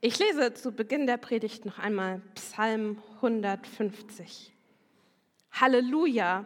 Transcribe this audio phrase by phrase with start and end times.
[0.00, 4.52] Ich lese zu Beginn der Predigt noch einmal Psalm 150.
[5.52, 6.44] Halleluja,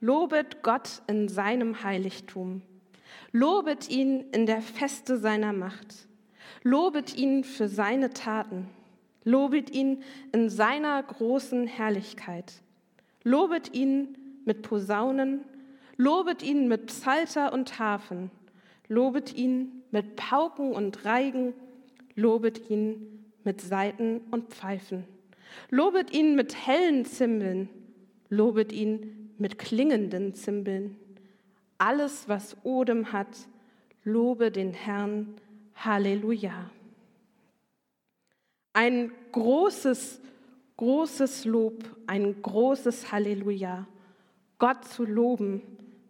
[0.00, 2.60] lobet Gott in seinem Heiligtum.
[3.32, 6.08] Lobet ihn in der Feste seiner Macht.
[6.62, 8.68] Lobet ihn für seine Taten.
[9.24, 12.52] Lobet ihn in seiner großen Herrlichkeit.
[13.22, 15.44] Lobet ihn mit Posaunen.
[15.96, 18.30] Lobet ihn mit Psalter und Hafen.
[18.88, 21.54] Lobet ihn mit Pauken und Reigen
[22.14, 25.04] Lobet ihn mit Saiten und Pfeifen.
[25.70, 27.68] Lobet ihn mit hellen Zimbeln.
[28.28, 30.96] Lobet ihn mit klingenden Zimbeln.
[31.78, 33.28] Alles, was Odem hat,
[34.04, 35.34] lobe den Herrn.
[35.76, 36.70] Halleluja.
[38.72, 40.20] Ein großes,
[40.76, 43.86] großes Lob, ein großes Halleluja.
[44.58, 45.62] Gott zu loben,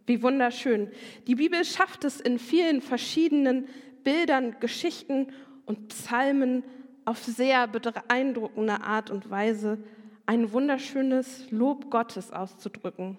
[0.07, 0.91] wie wunderschön.
[1.27, 3.69] Die Bibel schafft es in vielen verschiedenen
[4.03, 5.29] Bildern, Geschichten
[5.67, 6.65] und Psalmen
[7.05, 9.79] auf sehr beeindruckende Art und Weise
[10.27, 13.19] ein wunderschönes Lob Gottes auszudrücken.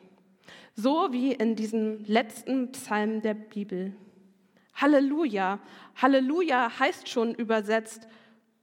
[0.75, 3.93] So wie in diesem letzten Psalm der Bibel.
[4.75, 5.59] Halleluja.
[5.95, 8.07] Halleluja heißt schon übersetzt,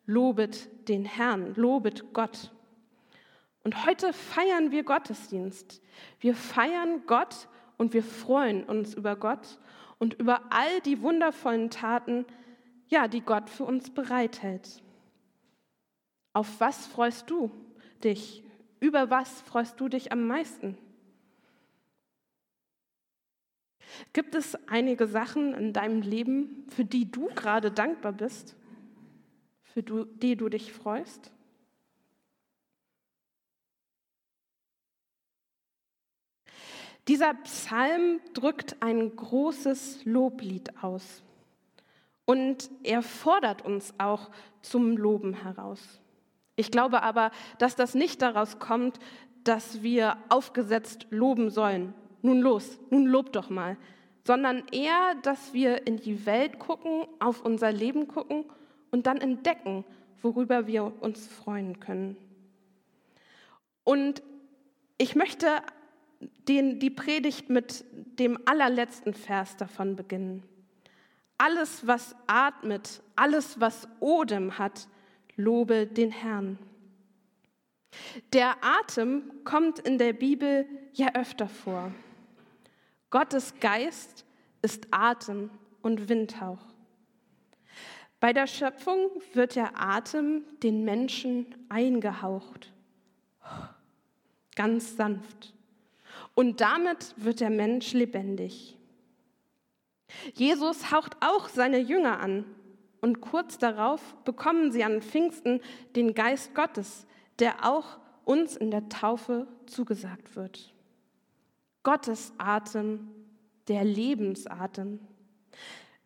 [0.07, 2.51] lobet den Herrn, lobet Gott.
[3.65, 5.81] Und heute feiern wir Gottesdienst.
[6.21, 9.59] Wir feiern Gott und wir freuen uns über Gott
[9.99, 12.27] und über all die wundervollen Taten,
[12.93, 14.83] ja, die Gott für uns bereithält.
[16.35, 17.51] Auf was freust du
[18.05, 18.45] dich?
[18.81, 20.77] Über was freust du dich am meisten?
[24.13, 28.57] Gibt es einige Sachen in deinem Leben, für die du gerade dankbar bist,
[29.63, 31.33] für die du dich freust?
[37.09, 41.23] Dieser Psalm drückt ein großes Loblied aus.
[42.25, 46.01] Und er fordert uns auch zum Loben heraus.
[46.57, 48.99] Ich glaube aber, dass das nicht daraus kommt,
[49.45, 51.95] dass wir aufgesetzt loben sollen.
[52.23, 53.77] Nun los, nun lob doch mal.
[54.25, 58.45] Sondern eher, dass wir in die Welt gucken, auf unser Leben gucken
[58.93, 59.85] und dann entdecken,
[60.21, 62.17] worüber wir uns freuen können.
[63.83, 64.23] Und
[64.99, 65.49] ich möchte
[66.47, 67.85] den, die Predigt mit
[68.21, 70.45] dem allerletzten Vers davon beginnen.
[71.39, 74.89] Alles, was atmet, alles, was Odem hat,
[75.37, 76.59] lobe den Herrn.
[78.33, 81.93] Der Atem kommt in der Bibel ja öfter vor.
[83.11, 84.25] Gottes Geist
[84.63, 85.51] ist Atem
[85.83, 86.65] und Windhauch.
[88.21, 92.73] Bei der Schöpfung wird der Atem den Menschen eingehaucht,
[94.55, 95.53] ganz sanft.
[96.35, 98.79] Und damit wird der Mensch lebendig.
[100.35, 102.45] Jesus haucht auch seine Jünger an
[103.01, 105.61] und kurz darauf bekommen sie an Pfingsten
[105.97, 107.07] den Geist Gottes,
[107.39, 110.73] der auch uns in der Taufe zugesagt wird.
[111.83, 113.09] Gottes Atem,
[113.69, 115.01] der Lebensatem.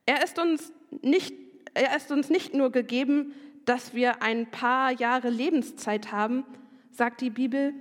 [0.06, 0.72] Er ist uns
[1.02, 1.34] nicht,
[1.74, 3.34] er ist uns nicht nur gegeben,
[3.66, 6.44] dass wir ein paar Jahre Lebenszeit haben,
[6.90, 7.74] sagt die Bibel,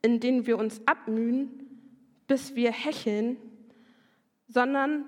[0.00, 1.50] in denen wir uns abmühen,
[2.26, 3.36] bis wir hecheln,
[4.48, 5.04] sondern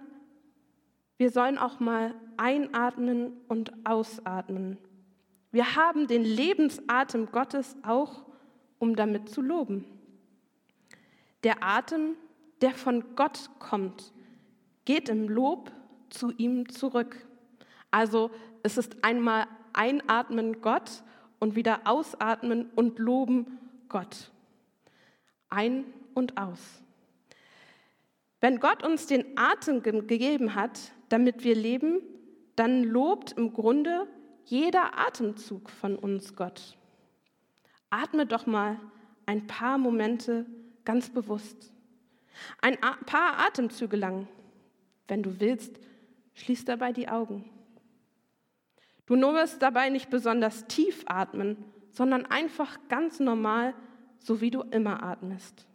[1.18, 4.78] wir sollen auch mal einatmen und ausatmen.
[5.50, 8.24] Wir haben den Lebensatem Gottes auch,
[8.78, 9.84] um damit zu loben.
[11.42, 12.14] Der Atem,
[12.60, 14.12] der von Gott kommt,
[14.84, 15.72] geht im Lob
[16.10, 17.26] zu ihm zurück.
[17.90, 18.30] Also
[18.62, 21.02] es ist einmal einatmen Gott
[21.40, 23.58] und wieder ausatmen und loben
[23.88, 24.30] Gott.
[25.48, 26.60] Ein und aus.
[28.40, 32.00] Wenn Gott uns den Atem gegeben hat, damit wir leben,
[32.56, 34.06] dann lobt im Grunde
[34.44, 36.76] jeder Atemzug von uns Gott.
[37.91, 38.78] Atme doch mal
[39.26, 40.47] ein paar Momente
[40.84, 41.72] ganz bewusst.
[42.60, 44.26] Ein paar Atemzüge lang.
[45.06, 45.78] Wenn du willst,
[46.34, 47.50] schließ dabei die Augen.
[49.06, 51.56] Du musst dabei nicht besonders tief atmen,
[51.91, 53.74] sondern einfach ganz normal,
[54.18, 55.66] so wie du immer atmest.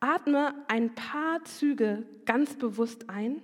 [0.00, 3.42] Atme ein paar Züge ganz bewusst ein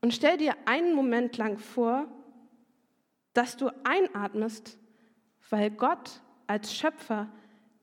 [0.00, 2.06] und stell dir einen Moment lang vor,
[3.34, 4.78] dass du einatmest,
[5.50, 7.28] weil Gott als Schöpfer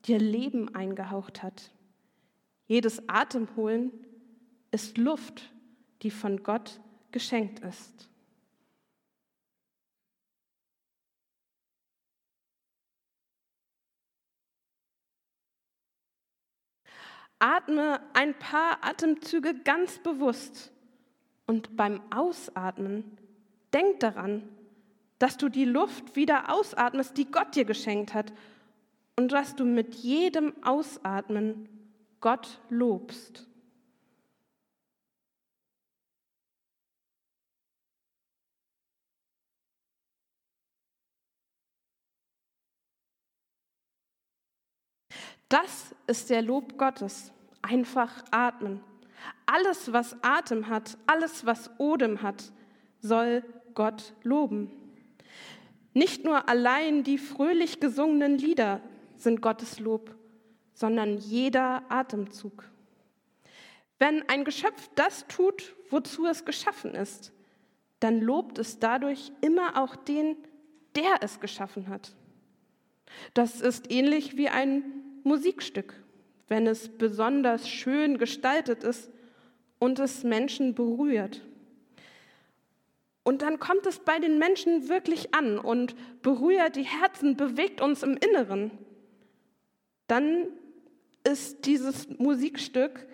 [0.06, 1.70] dir Leben eingehaucht hat.
[2.66, 3.92] Jedes Atemholen
[4.70, 5.52] ist Luft,
[6.02, 6.80] die von Gott
[7.12, 8.08] geschenkt ist.
[17.44, 20.72] Atme ein paar Atemzüge ganz bewusst
[21.46, 23.18] und beim Ausatmen
[23.74, 24.48] denk daran,
[25.18, 28.32] dass du die Luft wieder ausatmest, die Gott dir geschenkt hat
[29.16, 31.68] und dass du mit jedem Ausatmen
[32.22, 33.46] Gott lobst.
[45.48, 47.32] Das ist der Lob Gottes.
[47.62, 48.82] Einfach atmen.
[49.46, 52.52] Alles, was Atem hat, alles, was Odem hat,
[53.00, 53.44] soll
[53.74, 54.70] Gott loben.
[55.92, 58.80] Nicht nur allein die fröhlich gesungenen Lieder
[59.16, 60.14] sind Gottes Lob,
[60.74, 62.68] sondern jeder Atemzug.
[63.98, 67.32] Wenn ein Geschöpf das tut, wozu es geschaffen ist,
[68.00, 70.36] dann lobt es dadurch immer auch den,
[70.96, 72.14] der es geschaffen hat.
[73.34, 75.94] Das ist ähnlich wie ein Musikstück,
[76.48, 79.10] wenn es besonders schön gestaltet ist
[79.78, 81.42] und es Menschen berührt.
[83.24, 88.02] Und dann kommt es bei den Menschen wirklich an und berührt die Herzen, bewegt uns
[88.02, 88.70] im Inneren.
[90.06, 90.48] Dann
[91.24, 93.06] ist dieses Musikstück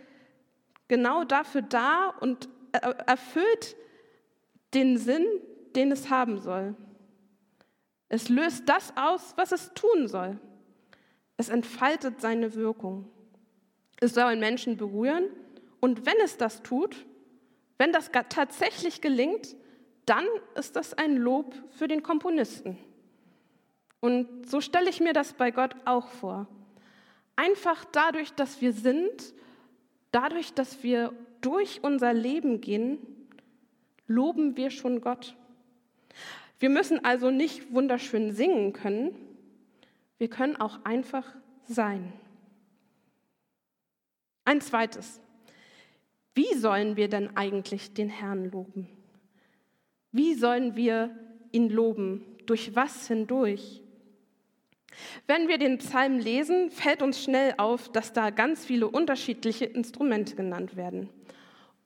[0.89, 2.49] genau dafür da und
[3.07, 3.77] erfüllt
[4.75, 5.25] den Sinn,
[5.77, 6.75] den es haben soll.
[8.09, 10.39] Es löst das aus, was es tun soll.
[11.41, 13.09] Es entfaltet seine Wirkung.
[13.99, 15.25] Es soll Menschen berühren
[15.81, 17.07] und wenn es das tut,
[17.79, 19.57] wenn das tatsächlich gelingt,
[20.05, 22.77] dann ist das ein Lob für den Komponisten.
[24.01, 26.47] Und so stelle ich mir das bei Gott auch vor.
[27.37, 29.33] Einfach dadurch, dass wir sind,
[30.13, 32.99] dadurch, dass wir durch unser Leben gehen,
[34.07, 35.35] loben wir schon Gott.
[36.59, 39.30] Wir müssen also nicht wunderschön singen können,
[40.21, 41.25] wir können auch einfach
[41.65, 42.13] sein.
[44.45, 45.19] Ein zweites.
[46.35, 48.87] Wie sollen wir denn eigentlich den Herrn loben?
[50.13, 51.17] Wie sollen wir
[51.53, 52.23] ihn loben?
[52.45, 53.83] Durch was hindurch?
[55.27, 60.37] Wenn wir den Psalm lesen, fällt uns schnell auf, dass da ganz viele unterschiedliche Instrumente
[60.37, 61.09] genannt werden.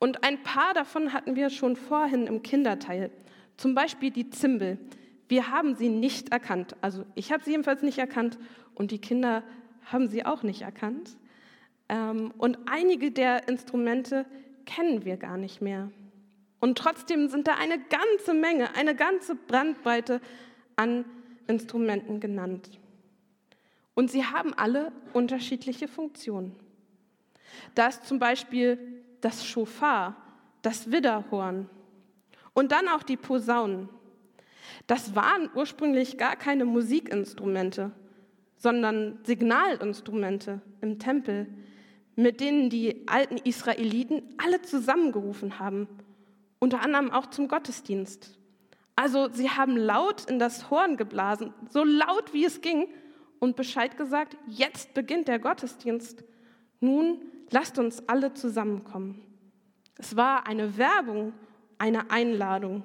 [0.01, 3.13] Und ein paar davon hatten wir schon vorhin im Kinderteil.
[3.57, 4.79] Zum Beispiel die Zimbel.
[5.35, 6.77] Wir haben sie nicht erkannt.
[6.81, 8.39] Also ich habe sie jedenfalls nicht erkannt
[8.77, 9.43] und die Kinder
[9.85, 11.17] haben sie auch nicht erkannt.
[11.89, 14.27] Ähm, und einige der Instrumente
[14.65, 15.91] kennen wir gar nicht mehr.
[16.61, 20.21] Und trotzdem sind da eine ganze Menge, eine ganze Brandbreite
[20.77, 21.05] an
[21.49, 22.71] Instrumenten genannt.
[23.95, 26.55] Und sie haben alle unterschiedliche Funktionen.
[27.75, 28.79] Da ist zum Beispiel
[29.21, 30.15] das Schofar,
[30.63, 31.69] das Widderhorn
[32.53, 33.89] und dann auch die Posaunen.
[34.87, 37.93] Das waren ursprünglich gar keine Musikinstrumente,
[38.57, 41.47] sondern Signalinstrumente im Tempel,
[42.17, 45.89] mit denen die alten Israeliten alle zusammengerufen haben,
[46.59, 48.39] unter anderem auch zum Gottesdienst.
[48.97, 52.89] Also sie haben laut in das Horn geblasen, so laut wie es ging,
[53.41, 56.25] und Bescheid gesagt, jetzt beginnt der Gottesdienst.
[56.81, 57.21] Nun
[57.51, 59.21] lasst uns alle zusammenkommen.
[59.99, 61.35] Es war eine Werbung,
[61.77, 62.85] eine Einladung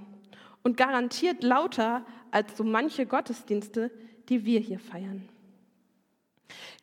[0.63, 3.91] und garantiert lauter als so manche Gottesdienste,
[4.29, 5.27] die wir hier feiern.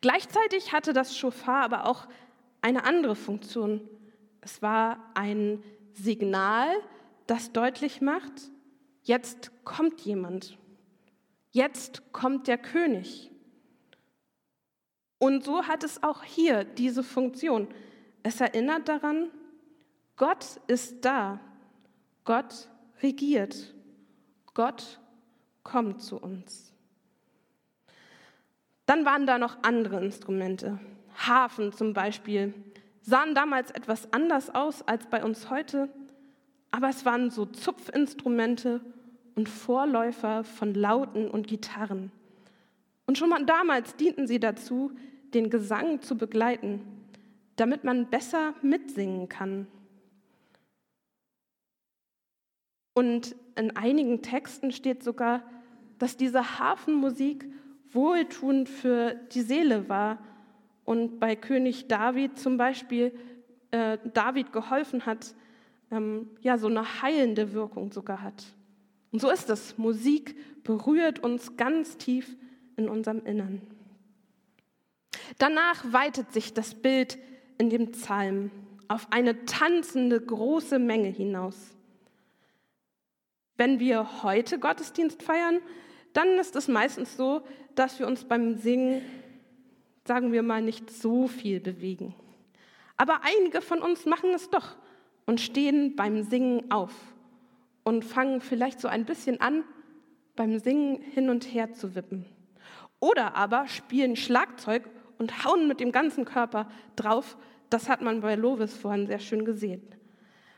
[0.01, 2.07] Gleichzeitig hatte das Schofar aber auch
[2.61, 3.81] eine andere Funktion.
[4.41, 5.63] Es war ein
[5.93, 6.69] Signal,
[7.25, 8.51] das deutlich macht,
[9.03, 10.57] jetzt kommt jemand,
[11.51, 13.31] jetzt kommt der König.
[15.19, 17.67] Und so hat es auch hier diese Funktion.
[18.21, 19.29] Es erinnert daran,
[20.15, 21.39] Gott ist da,
[22.23, 22.69] Gott
[23.01, 23.73] regiert.
[24.53, 24.99] Gott
[25.63, 26.73] kommt zu uns.
[28.85, 30.79] Dann waren da noch andere Instrumente.
[31.15, 32.53] Hafen zum Beispiel
[33.01, 35.89] sahen damals etwas anders aus als bei uns heute,
[36.71, 38.81] aber es waren so Zupfinstrumente
[39.35, 42.11] und Vorläufer von Lauten und Gitarren.
[43.05, 44.91] Und schon mal damals dienten sie dazu,
[45.33, 46.81] den Gesang zu begleiten,
[47.55, 49.67] damit man besser mitsingen kann.
[52.97, 55.43] Und in einigen Texten steht sogar,
[55.99, 57.45] dass diese Hafenmusik
[57.91, 60.17] wohltuend für die Seele war
[60.83, 63.13] und bei König David zum Beispiel
[63.69, 65.35] äh, David geholfen hat,
[65.91, 68.43] ähm, ja, so eine heilende Wirkung sogar hat.
[69.11, 69.77] Und so ist es.
[69.77, 72.35] Musik berührt uns ganz tief
[72.77, 73.61] in unserem Innern.
[75.37, 77.19] Danach weitet sich das Bild
[77.59, 78.49] in dem Psalm
[78.87, 81.76] auf eine tanzende große Menge hinaus.
[83.57, 85.59] Wenn wir heute Gottesdienst feiern,
[86.13, 87.41] dann ist es meistens so,
[87.75, 89.01] dass wir uns beim Singen,
[90.05, 92.15] sagen wir mal, nicht so viel bewegen.
[92.97, 94.75] Aber einige von uns machen es doch
[95.25, 96.93] und stehen beim Singen auf
[97.83, 99.63] und fangen vielleicht so ein bisschen an,
[100.35, 102.25] beim Singen hin und her zu wippen.
[102.99, 107.37] Oder aber spielen Schlagzeug und hauen mit dem ganzen Körper drauf.
[107.69, 109.81] Das hat man bei Lovis vorhin sehr schön gesehen.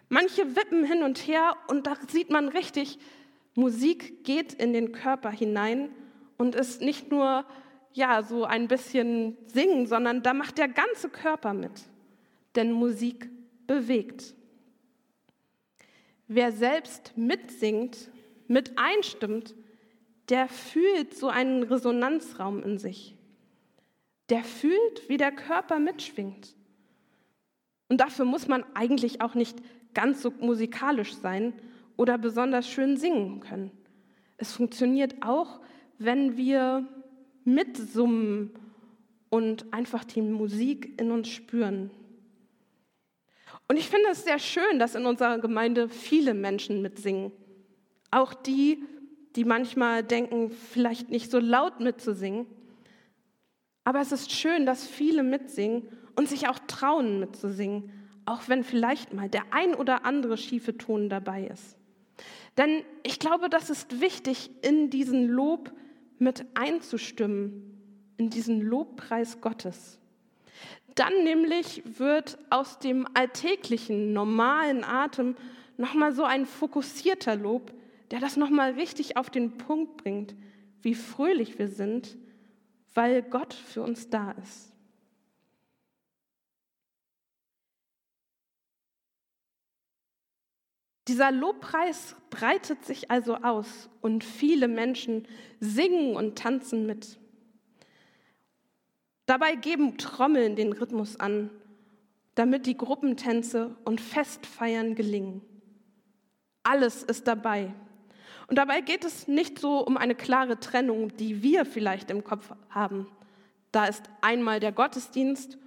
[0.10, 3.00] Manche wippen hin und her und da sieht man richtig,
[3.54, 5.90] Musik geht in den Körper hinein
[6.38, 7.46] und ist nicht nur
[7.94, 11.72] ja, so ein bisschen singen, sondern da macht der ganze Körper mit.
[12.56, 13.30] Denn Musik
[13.68, 14.36] bewegt.
[16.28, 18.10] Wer selbst mitsingt,
[18.48, 19.56] mit einstimmt,
[20.30, 23.16] der fühlt so einen Resonanzraum in sich.
[24.30, 26.56] Der fühlt, wie der Körper mitschwingt.
[27.90, 29.58] Und dafür muss man eigentlich auch nicht
[29.94, 31.54] ganz so musikalisch sein
[31.98, 33.72] oder besonders schön singen können.
[34.38, 35.60] Es funktioniert auch,
[35.98, 36.88] wenn wir
[37.44, 38.52] mitsummen
[39.30, 41.92] und einfach die Musik in uns spüren.
[43.68, 47.32] Und ich finde es sehr schön, dass in unserer Gemeinde viele Menschen mitsingen.
[48.12, 48.84] Auch die,
[49.36, 52.48] die manchmal denken, vielleicht nicht so laut mitzusingen.
[53.84, 55.84] Aber es ist schön, dass viele mitsingen
[56.16, 57.92] und sich auch trauen mitzusingen,
[58.30, 61.78] auch wenn vielleicht mal der ein oder andere schiefe Ton dabei ist.
[62.58, 65.72] Denn ich glaube, das ist wichtig, in diesen Lob
[66.20, 70.00] mit einzustimmen, in diesen Lobpreis Gottes.
[70.96, 75.36] Dann nämlich wird aus dem alltäglichen, normalen Atem
[75.78, 77.74] nochmal so ein fokussierter Lob,
[78.12, 80.36] der das nochmal richtig auf den Punkt bringt,
[80.82, 82.18] wie fröhlich wir sind,
[82.94, 84.69] weil Gott für uns da ist.
[91.10, 95.28] Dieser Lobpreis breitet sich also aus und viele Menschen
[95.60, 97.18] singen und tanzen mit.
[99.26, 101.50] Dabei geben Trommeln den Rhythmus an,
[102.36, 105.42] damit die Gruppentänze und Festfeiern gelingen.
[106.62, 107.74] Alles ist dabei.
[108.46, 112.52] Und dabei geht es nicht so um eine klare Trennung, die wir vielleicht im Kopf
[112.70, 113.08] haben.
[113.72, 115.58] Da ist einmal der Gottesdienst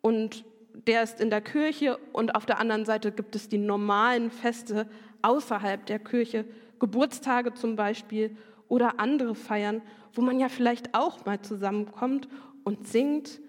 [0.00, 0.44] und
[0.86, 4.88] der ist in der Kirche und auf der anderen Seite gibt es die normalen Feste
[5.22, 6.44] außerhalb der Kirche,
[6.78, 8.36] Geburtstage zum Beispiel
[8.68, 9.82] oder andere Feiern,
[10.14, 12.28] wo man ja vielleicht auch mal zusammenkommt
[12.64, 13.40] und singt.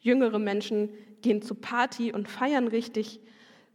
[0.00, 0.90] Jüngere Menschen
[1.22, 3.20] gehen zu Party und feiern richtig,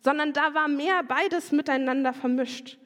[0.02, 2.78] sondern da war mehr beides miteinander vermischt.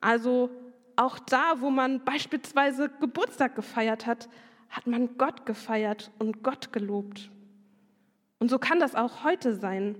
[0.00, 0.50] Also
[0.96, 4.28] auch da, wo man beispielsweise Geburtstag gefeiert hat,
[4.68, 7.30] hat man Gott gefeiert und Gott gelobt.
[8.38, 9.96] Und so kann das auch heute sein,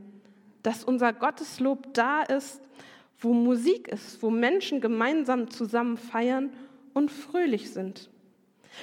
[0.62, 2.60] dass unser Gotteslob da ist,
[3.18, 6.52] wo Musik ist, wo Menschen gemeinsam zusammen feiern
[6.92, 8.10] und fröhlich sind.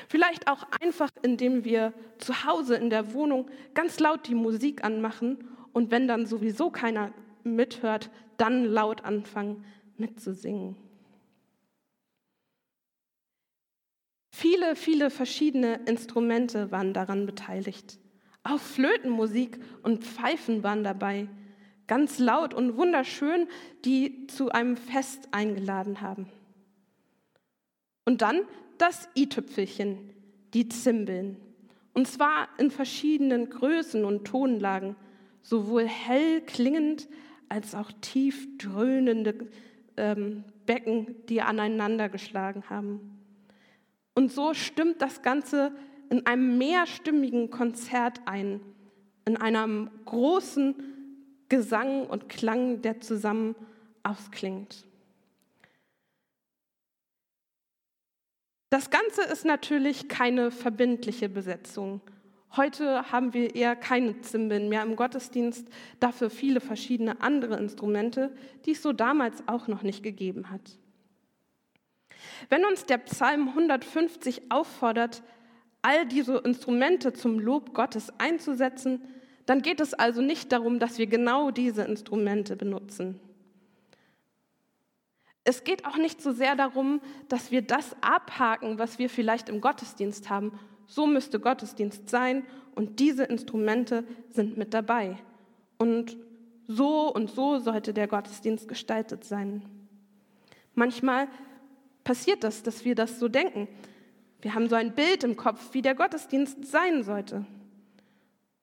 [0.07, 5.47] Vielleicht auch einfach, indem wir zu Hause in der Wohnung ganz laut die Musik anmachen
[5.71, 7.11] und wenn dann sowieso keiner
[7.43, 9.63] mithört, dann laut anfangen
[9.97, 10.75] mitzusingen.
[14.31, 17.99] Viele, viele verschiedene Instrumente waren daran beteiligt.
[18.43, 21.27] Auch Flötenmusik und Pfeifen waren dabei,
[21.87, 23.47] ganz laut und wunderschön,
[23.85, 26.27] die zu einem Fest eingeladen haben.
[28.05, 28.41] Und dann
[28.77, 30.09] das i-Tüpfelchen,
[30.53, 31.37] die Zimbeln.
[31.93, 34.95] Und zwar in verschiedenen Größen und Tonlagen,
[35.41, 37.07] sowohl hell klingend
[37.49, 39.47] als auch tief dröhnende
[39.95, 43.19] ähm, Becken, die aneinander geschlagen haben.
[44.15, 45.71] Und so stimmt das Ganze
[46.13, 48.61] in einem mehrstimmigen Konzert ein,
[49.25, 50.75] in einem großen
[51.49, 53.55] Gesang und Klang, der zusammen
[54.03, 54.85] ausklingt.
[58.69, 61.99] Das Ganze ist natürlich keine verbindliche Besetzung.
[62.55, 65.67] Heute haben wir eher keine Zimbeln mehr im Gottesdienst,
[65.99, 68.31] dafür viele verschiedene andere Instrumente,
[68.67, 70.77] die es so damals auch noch nicht gegeben hat.
[72.49, 75.23] Wenn uns der Psalm 150 auffordert,
[75.83, 79.01] all diese Instrumente zum Lob Gottes einzusetzen,
[79.45, 83.19] dann geht es also nicht darum, dass wir genau diese Instrumente benutzen.
[85.43, 89.59] Es geht auch nicht so sehr darum, dass wir das abhaken, was wir vielleicht im
[89.59, 90.57] Gottesdienst haben.
[90.87, 95.17] So müsste Gottesdienst sein und diese Instrumente sind mit dabei.
[95.77, 96.15] Und
[96.67, 99.65] so und so sollte der Gottesdienst gestaltet sein.
[100.75, 101.27] Manchmal
[102.05, 103.67] passiert das, dass wir das so denken.
[104.43, 107.45] Wir haben so ein Bild im Kopf, wie der Gottesdienst sein sollte.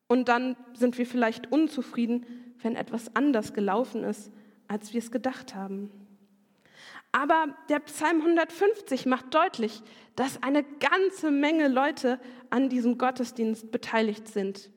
[0.08, 2.26] Und dann sind wir vielleicht unzufrieden,
[2.60, 4.30] wenn etwas anders gelaufen ist,
[4.68, 5.90] als wir es gedacht haben.
[7.12, 9.82] Aber der Psalm 150 macht deutlich,
[10.16, 12.20] dass eine ganze Menge Leute
[12.50, 14.70] an diesem Gottesdienst beteiligt sind.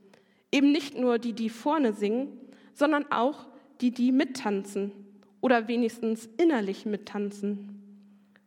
[0.54, 2.30] Eben nicht nur die, die vorne singen,
[2.74, 3.48] sondern auch
[3.82, 4.94] die, die mittanzen
[5.42, 7.82] oder wenigstens innerlich mittanzen.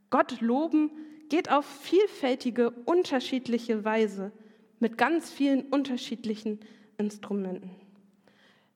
[0.09, 0.91] Gott loben
[1.29, 4.33] geht auf vielfältige, unterschiedliche Weise
[4.79, 6.61] mit ganz vielen unterschiedlichen
[6.99, 7.71] Instrumenten.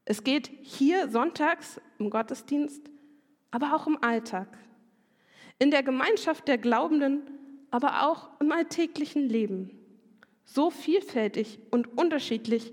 [0.04, 2.90] Es geht hier sonntags im Gottesdienst,
[3.50, 4.49] aber auch im Alltag,
[5.59, 7.23] in der Gemeinschaft der Glaubenden,
[7.71, 9.71] aber auch im alltäglichen Leben.
[10.45, 12.73] So vielfältig und unterschiedlich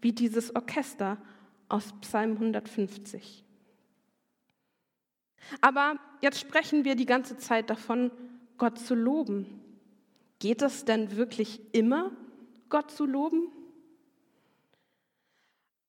[0.00, 1.18] wie dieses Orchester
[1.68, 3.44] aus Psalm 150.
[5.60, 8.10] Aber jetzt sprechen wir die ganze Zeit davon,
[8.58, 9.60] Gott zu loben.
[10.38, 12.12] Geht es denn wirklich immer,
[12.68, 13.48] Gott zu loben?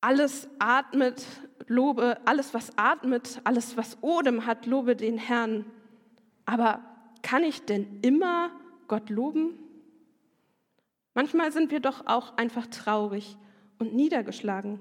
[0.01, 1.25] Alles atmet,
[1.67, 5.65] lobe, alles was atmet, alles was Odem hat, lobe den Herrn.
[6.45, 6.81] Aber
[7.21, 8.51] kann ich denn immer
[8.87, 9.59] Gott loben?
[11.13, 13.37] Manchmal sind wir doch auch einfach traurig
[13.79, 14.79] und niedergeschlagen.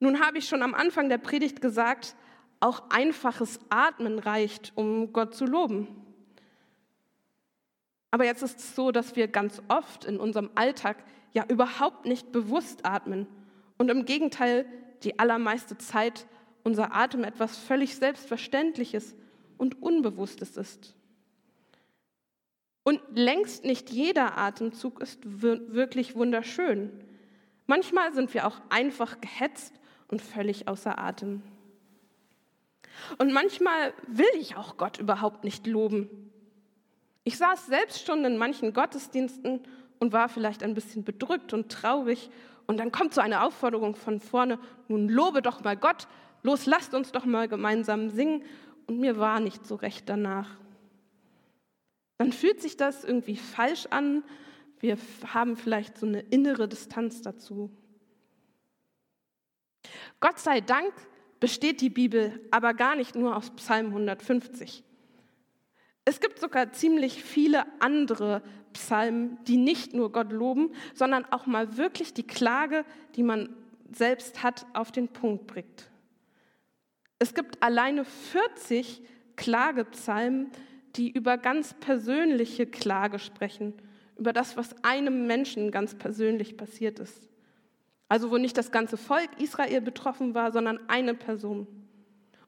[0.00, 2.14] Nun habe ich schon am Anfang der Predigt gesagt,
[2.60, 5.88] auch einfaches Atmen reicht, um Gott zu loben.
[8.12, 10.98] Aber jetzt ist es so, dass wir ganz oft in unserem Alltag
[11.32, 13.26] ja überhaupt nicht bewusst atmen
[13.78, 14.66] und im Gegenteil
[15.02, 16.26] die allermeiste Zeit
[16.62, 19.16] unser Atem etwas völlig Selbstverständliches
[19.56, 20.94] und Unbewusstes ist.
[22.84, 26.90] Und längst nicht jeder Atemzug ist wirklich wunderschön.
[27.66, 29.72] Manchmal sind wir auch einfach gehetzt
[30.08, 31.42] und völlig außer Atem.
[33.16, 36.31] Und manchmal will ich auch Gott überhaupt nicht loben.
[37.24, 39.60] Ich saß selbst schon in manchen Gottesdiensten
[40.00, 42.30] und war vielleicht ein bisschen bedrückt und traurig.
[42.66, 46.08] Und dann kommt so eine Aufforderung von vorne, nun lobe doch mal Gott,
[46.42, 48.44] los, lasst uns doch mal gemeinsam singen.
[48.86, 50.58] Und mir war nicht so recht danach.
[52.18, 54.24] Dann fühlt sich das irgendwie falsch an.
[54.80, 54.96] Wir
[55.32, 57.70] haben vielleicht so eine innere Distanz dazu.
[60.20, 60.92] Gott sei Dank
[61.40, 64.84] besteht die Bibel aber gar nicht nur aus Psalm 150.
[66.04, 71.76] Es gibt sogar ziemlich viele andere Psalmen, die nicht nur Gott loben, sondern auch mal
[71.76, 72.84] wirklich die Klage,
[73.14, 73.54] die man
[73.92, 75.90] selbst hat, auf den Punkt bringt.
[77.18, 79.02] Es gibt alleine 40
[79.36, 80.50] Klagepsalmen,
[80.96, 83.74] die über ganz persönliche Klage sprechen,
[84.18, 87.28] über das, was einem Menschen ganz persönlich passiert ist.
[88.08, 91.66] Also wo nicht das ganze Volk Israel betroffen war, sondern eine Person.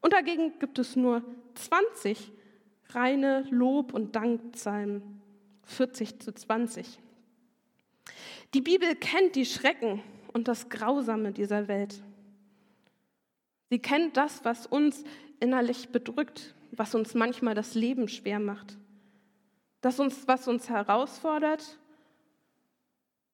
[0.00, 1.22] Und dagegen gibt es nur
[1.54, 2.32] 20
[2.94, 5.20] reine Lob- und Dankpsalmen,
[5.64, 6.98] 40 zu 20.
[8.54, 10.02] Die Bibel kennt die Schrecken
[10.32, 12.02] und das Grausame dieser Welt.
[13.70, 15.04] Sie kennt das, was uns
[15.40, 18.78] innerlich bedrückt, was uns manchmal das Leben schwer macht.
[19.80, 21.78] Das, uns, was uns herausfordert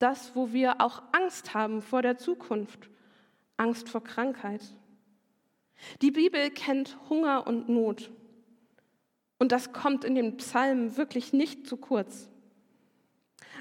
[0.01, 2.90] das, wo wir auch Angst haben vor der Zukunft,
[3.57, 4.62] Angst vor Krankheit.
[6.03, 8.11] Die Bibel kennt Hunger und Not.
[9.40, 12.29] Und das kommt in den Psalmen wirklich nicht zu kurz.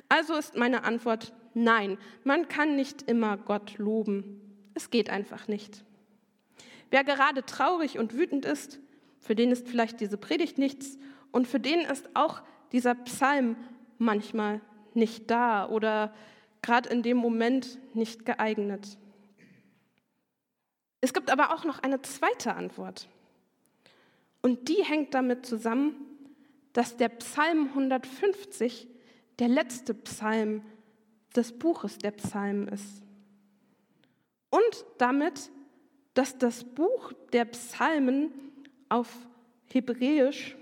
[0.10, 4.42] Also ist meine Antwort nein, man kann nicht immer Gott loben.
[4.74, 5.86] Es geht einfach nicht.
[6.92, 8.80] Wer gerade traurig und wütend ist,
[9.20, 10.98] für den ist vielleicht diese Predigt nichts
[11.32, 12.42] und für den ist auch
[12.74, 13.56] dieser Psalm
[13.98, 14.60] manchmal
[14.94, 16.14] nicht da oder
[16.62, 18.98] gerade in dem Moment nicht geeignet.
[21.00, 23.08] Es gibt aber auch noch eine zweite Antwort.
[24.42, 25.96] Und die hängt damit zusammen,
[26.74, 28.88] dass der Psalm 150
[29.40, 30.64] der letzte Psalm
[31.36, 33.04] des Buches der Psalmen ist.
[34.50, 35.52] Und damit,
[36.14, 38.32] dass das Buch der Psalmen
[38.90, 39.10] auf
[39.72, 40.58] Hebräisch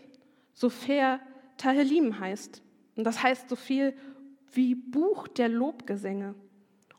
[0.54, 1.20] Sofer
[1.58, 2.62] Tahelim heißt.
[2.96, 3.94] Und das heißt so viel
[4.54, 6.36] wie Buch der Lobgesänge.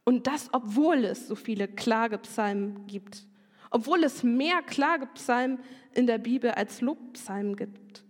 [0.04, 3.26] Und das, obwohl es so viele Klagepsalmen gibt.
[3.70, 5.60] Obwohl es mehr Klagepsalmen
[5.94, 8.04] in der Bibel als Lobpsalmen gibt.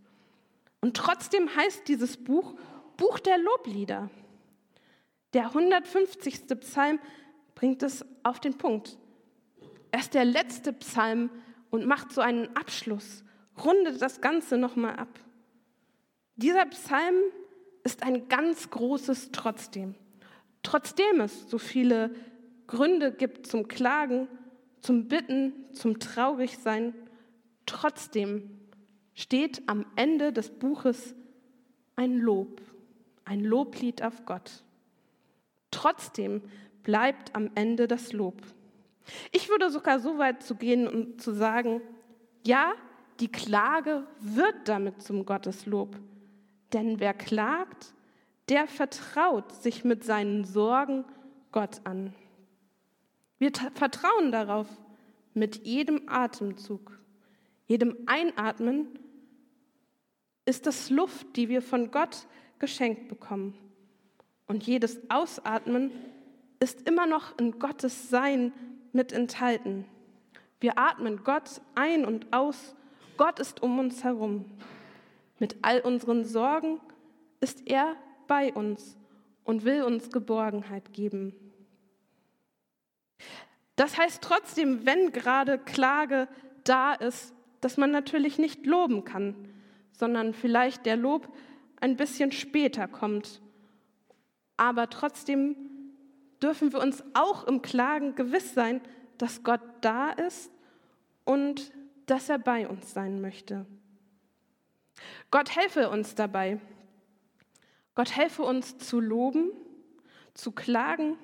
[0.80, 2.54] Und trotzdem heißt dieses Buch
[2.98, 4.10] Buch der Loblieder.
[5.32, 6.46] Der 150.
[6.60, 6.98] Psalm
[7.54, 8.98] bringt es auf den Punkt.
[9.90, 11.30] Er ist der letzte Psalm
[11.70, 13.24] und macht so einen Abschluss,
[13.64, 15.08] rundet das Ganze nochmal ab.
[16.36, 17.14] Dieser Psalm
[17.84, 19.94] ist ein ganz großes Trotzdem.
[20.62, 22.14] Trotzdem es so viele
[22.66, 24.28] Gründe gibt zum Klagen,
[24.80, 26.94] zum Bitten, zum Traurigsein,
[27.66, 28.50] trotzdem
[29.14, 31.14] steht am Ende des Buches
[31.96, 32.60] ein Lob,
[33.24, 34.62] ein Loblied auf Gott.
[35.70, 36.42] Trotzdem
[36.82, 38.40] bleibt am Ende das Lob.
[39.32, 41.80] Ich würde sogar so weit zu gehen und zu sagen,
[42.46, 42.72] ja,
[43.20, 45.96] die Klage wird damit zum Gotteslob.
[46.72, 47.92] Denn wer klagt,
[48.48, 51.04] der vertraut sich mit seinen Sorgen
[51.52, 52.14] Gott an.
[53.38, 54.66] Wir vertrauen darauf,
[55.34, 56.98] mit jedem Atemzug,
[57.66, 58.98] jedem Einatmen
[60.46, 62.26] ist das Luft, die wir von Gott
[62.58, 63.54] geschenkt bekommen.
[64.46, 65.92] Und jedes Ausatmen
[66.58, 68.52] ist immer noch in Gottes Sein
[68.92, 69.84] mit enthalten.
[70.60, 72.74] Wir atmen Gott ein und aus.
[73.16, 74.46] Gott ist um uns herum.
[75.38, 76.80] Mit all unseren Sorgen
[77.40, 77.94] ist er
[78.26, 78.96] bei uns
[79.44, 81.34] und will uns Geborgenheit geben.
[83.78, 86.26] Das heißt trotzdem, wenn gerade Klage
[86.64, 89.36] da ist, dass man natürlich nicht loben kann,
[89.92, 91.32] sondern vielleicht der Lob
[91.80, 93.40] ein bisschen später kommt.
[94.56, 95.54] Aber trotzdem
[96.42, 98.80] dürfen wir uns auch im Klagen gewiss sein,
[99.16, 100.50] dass Gott da ist
[101.24, 101.72] und
[102.06, 103.64] dass er bei uns sein möchte.
[105.30, 106.58] Gott helfe uns dabei.
[107.94, 109.52] Gott helfe uns zu loben,
[110.34, 111.16] zu klagen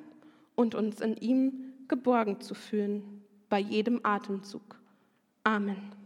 [0.55, 4.81] und uns in ihm geborgen zu fühlen bei jedem Atemzug.
[5.43, 6.04] Amen.